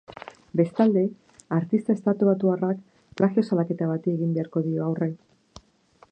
[0.59, 1.01] Bestalde,
[1.57, 2.79] artista estatubatuarrak
[3.21, 5.11] plagio salaketa bati egin beharko dio aurre.